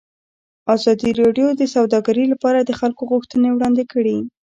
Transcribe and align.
ازادي 0.75 1.09
راډیو 1.21 1.47
د 1.55 1.61
سوداګري 1.75 2.25
لپاره 2.33 2.59
د 2.61 2.71
خلکو 2.79 3.01
غوښتنې 3.11 3.49
وړاندې 3.53 3.83
کړي. 3.91 4.17